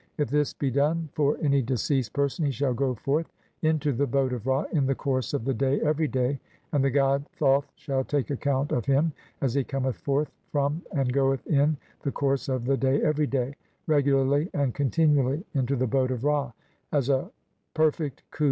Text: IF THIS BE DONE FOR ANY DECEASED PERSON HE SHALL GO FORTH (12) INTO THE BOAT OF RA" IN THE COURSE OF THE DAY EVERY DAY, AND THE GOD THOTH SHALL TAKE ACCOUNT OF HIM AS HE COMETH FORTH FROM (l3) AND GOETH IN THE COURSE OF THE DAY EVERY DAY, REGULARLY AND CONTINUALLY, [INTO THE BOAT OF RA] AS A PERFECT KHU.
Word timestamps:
IF 0.17 0.31
THIS 0.31 0.51
BE 0.51 0.71
DONE 0.71 1.09
FOR 1.13 1.37
ANY 1.43 1.61
DECEASED 1.61 2.11
PERSON 2.11 2.45
HE 2.47 2.51
SHALL 2.53 2.73
GO 2.73 2.95
FORTH 2.95 3.31
(12) 3.59 3.71
INTO 3.75 3.93
THE 3.93 4.07
BOAT 4.07 4.33
OF 4.33 4.47
RA" 4.47 4.65
IN 4.71 4.87
THE 4.87 4.95
COURSE 4.95 5.35
OF 5.35 5.45
THE 5.45 5.53
DAY 5.53 5.79
EVERY 5.81 6.07
DAY, 6.07 6.39
AND 6.71 6.83
THE 6.83 6.89
GOD 6.89 7.23
THOTH 7.37 7.71
SHALL 7.75 8.05
TAKE 8.05 8.31
ACCOUNT 8.31 8.71
OF 8.71 8.85
HIM 8.87 9.11
AS 9.41 9.53
HE 9.53 9.63
COMETH 9.65 9.97
FORTH 9.97 10.31
FROM 10.51 10.81
(l3) 10.91 10.99
AND 11.01 11.13
GOETH 11.13 11.45
IN 11.45 11.77
THE 12.01 12.11
COURSE 12.11 12.49
OF 12.49 12.65
THE 12.65 12.77
DAY 12.77 12.99
EVERY 13.03 13.27
DAY, 13.27 13.55
REGULARLY 13.85 14.49
AND 14.55 14.73
CONTINUALLY, 14.73 15.45
[INTO 15.53 15.75
THE 15.75 15.85
BOAT 15.85 16.09
OF 16.09 16.23
RA] 16.23 16.51
AS 16.91 17.07
A 17.09 17.29
PERFECT 17.75 18.23
KHU. 18.31 18.39